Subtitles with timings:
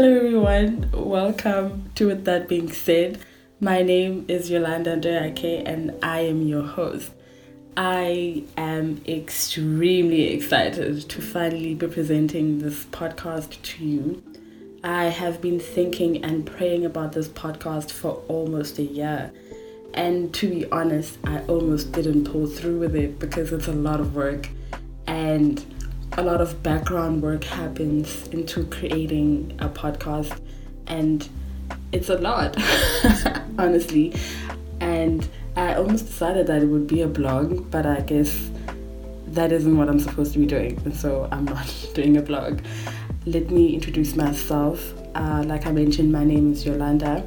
[0.00, 0.90] Hello, everyone.
[0.92, 3.18] Welcome to With That Being Said.
[3.58, 7.10] My name is Yolanda Ndoyake, and I am your host.
[7.76, 14.22] I am extremely excited to finally be presenting this podcast to you.
[14.84, 19.32] I have been thinking and praying about this podcast for almost a year.
[19.94, 23.98] And to be honest, I almost didn't pull through with it because it's a lot
[23.98, 24.48] of work
[25.08, 25.64] and
[26.18, 30.36] a lot of background work happens into creating a podcast
[30.88, 31.28] and
[31.92, 32.56] it's a lot
[33.58, 34.12] honestly.
[34.80, 38.50] And i almost decided that it would be a blog but i guess
[39.28, 42.60] that isn't what i'm supposed to be doing and so i'm not doing a blog.
[43.26, 44.92] Let me introduce myself.
[45.14, 47.24] Uh, like i mentioned my name is yolanda.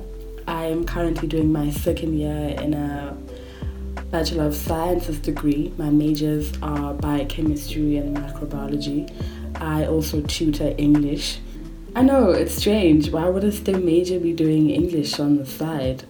[0.50, 3.16] I am currently doing my second year in a
[4.12, 5.74] Bachelor of Sciences degree.
[5.78, 9.10] My majors are biochemistry and microbiology.
[9.56, 11.40] I also tutor English.
[11.96, 13.10] I know it's strange.
[13.10, 16.04] Why would a STEM major be doing English on the side?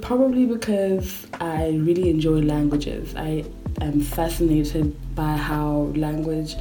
[0.00, 3.14] Probably because I really enjoy languages.
[3.16, 3.44] I
[3.82, 6.56] am fascinated by how language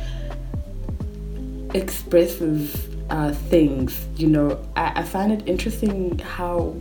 [1.74, 4.08] expresses uh, things.
[4.18, 6.76] You know, I, I find it interesting how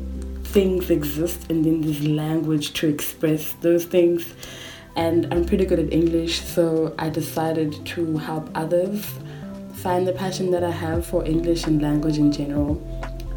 [0.51, 4.35] things exist and then there's language to express those things.
[4.97, 9.07] And I'm pretty good at English, so I decided to help others
[9.75, 12.83] find the passion that I have for English and language in general.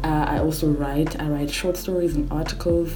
[0.02, 2.90] Uh, I also write, I write short stories and articles,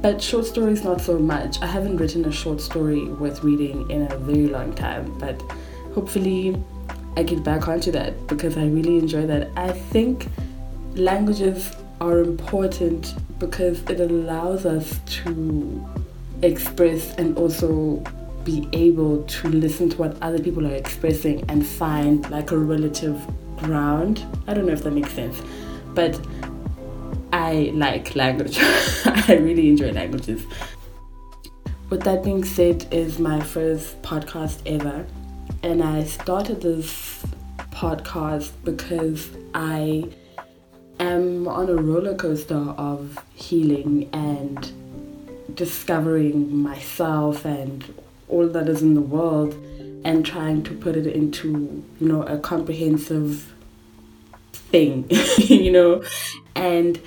[0.00, 1.60] but short stories not so much.
[1.60, 5.40] I haven't written a short story worth reading in a very long time, but
[5.94, 6.60] hopefully
[7.16, 9.50] I get back onto that because I really enjoy that.
[9.56, 10.26] I think
[10.94, 15.86] languages are important because it allows us to
[16.42, 18.02] express and also
[18.44, 23.20] be able to listen to what other people are expressing and find like a relative
[23.58, 24.24] ground.
[24.46, 25.40] I don't know if that makes sense,
[25.94, 26.18] but
[27.32, 28.56] I like language.
[29.04, 30.44] I really enjoy languages.
[31.90, 35.04] With that being said, is my first podcast ever,
[35.62, 37.24] and I started this
[37.72, 40.08] podcast because I
[41.00, 47.94] Um, am on a roller coaster of healing and discovering myself and
[48.28, 49.54] all that is in the world
[50.04, 53.50] and trying to put it into you know a comprehensive
[54.52, 55.06] thing
[55.38, 56.04] you know?
[56.54, 57.00] And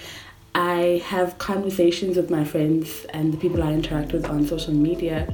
[0.56, 5.32] i have conversations with my friends and the people i interact with on social media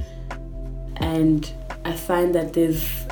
[0.96, 1.52] and
[1.84, 3.06] i find that there's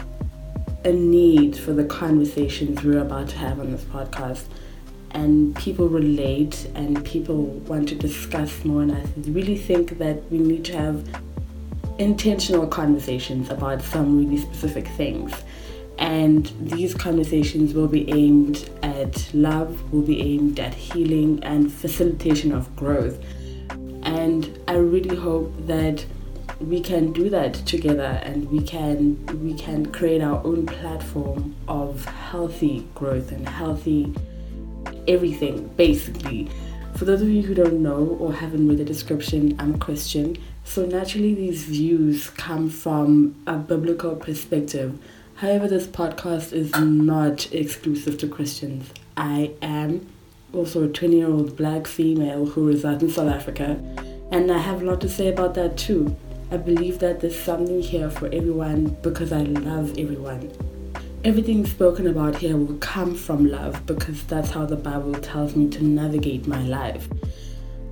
[0.84, 4.44] a need for the conversations we're about to have on this podcast
[5.12, 8.82] and people relate and people want to discuss more.
[8.82, 11.22] And I really think that we need to have
[11.98, 15.32] intentional conversations about some really specific things.
[15.98, 22.52] And these conversations will be aimed at love, will be aimed at healing and facilitation
[22.52, 23.18] of growth.
[24.02, 26.04] And I really hope that
[26.60, 32.04] we can do that together and we can we can create our own platform of
[32.04, 34.12] healthy growth and healthy
[35.08, 36.48] everything, basically.
[36.96, 40.36] For those of you who don't know or haven't read the description, I'm a Christian.
[40.64, 44.98] So naturally, these views come from a biblical perspective.
[45.36, 48.92] However, this podcast is not exclusive to Christians.
[49.16, 50.08] I am
[50.52, 53.80] also a 20 year old black female who resides in South Africa,
[54.30, 56.16] and I have a lot to say about that too.
[56.50, 60.50] I believe that there's something here for everyone because I love everyone
[61.24, 65.68] everything spoken about here will come from love because that's how the Bible tells me
[65.70, 67.08] to navigate my life.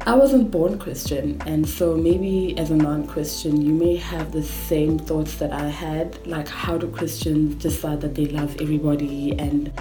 [0.03, 4.43] I wasn't born Christian, and so maybe as a non Christian, you may have the
[4.43, 9.37] same thoughts that I had like, how do Christians decide that they love everybody?
[9.37, 9.73] And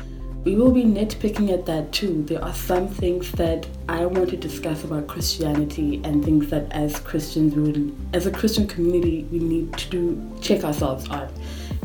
[0.44, 2.23] we will be nitpicking at that too.
[2.23, 7.00] There are some things that I want to discuss about Christianity and things that as
[7.01, 11.29] Christians, we would, as a Christian community, we need to do, check ourselves on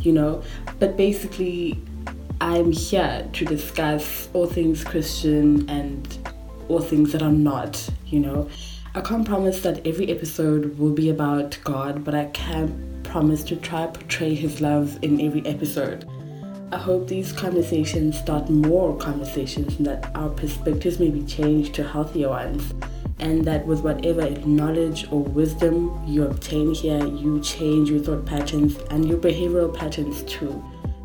[0.02, 0.42] you know.
[0.78, 1.82] But basically,
[2.40, 6.30] I'm here to discuss all things Christian and
[6.68, 8.48] all things that are not, you know.
[8.94, 13.56] I can't promise that every episode will be about God, but I can promise to
[13.56, 16.08] try to portray His love in every episode.
[16.72, 21.84] I hope these conversations start more conversations and that our perspectives may be changed to
[21.86, 22.72] healthier ones
[23.20, 28.76] and that with whatever knowledge or wisdom you obtain here, you change your thought patterns
[28.90, 30.62] and your behavioral patterns too.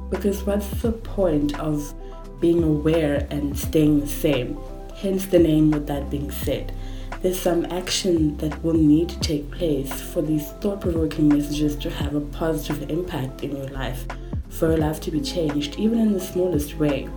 [0.10, 1.94] Because what's the point of
[2.40, 4.58] being aware and staying the same?
[4.96, 6.74] Hence the name with that being said.
[7.22, 11.90] There's some action that will need to take place for these thought provoking messages to
[11.90, 14.06] have a positive impact in your life,
[14.50, 17.10] for your life to be changed, even in the smallest way.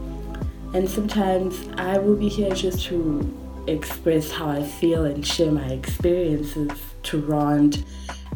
[0.75, 5.69] And sometimes I will be here just to express how I feel and share my
[5.69, 6.71] experiences
[7.05, 7.85] to rant.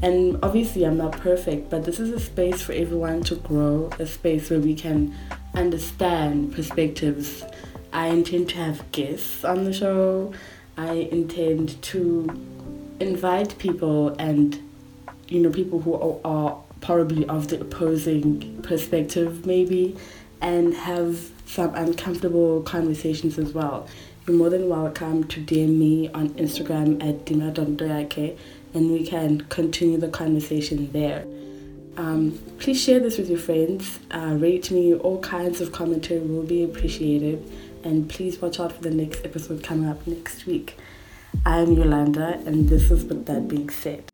[0.03, 4.07] And obviously, I'm not perfect, but this is a space for everyone to grow, a
[4.07, 5.15] space where we can
[5.55, 7.45] understand perspectives.
[7.93, 10.33] I intend to have guests on the show.
[10.77, 12.29] I intend to
[13.01, 14.59] invite people and,
[15.29, 19.97] you know, people who are probably of the opposing perspective, maybe,
[20.41, 23.87] and have some uncomfortable conversations as well.
[24.27, 28.39] You're more than welcome to DM me on Instagram at dima.doyake
[28.73, 31.27] and we can continue the conversation there.
[31.97, 33.99] Um, please share this with your friends.
[34.13, 34.95] Uh, rate me.
[34.95, 37.51] All kinds of commentary will be appreciated.
[37.83, 40.79] And please watch out for the next episode coming up next week.
[41.45, 44.12] I'm Yolanda, and this is With That Being Said.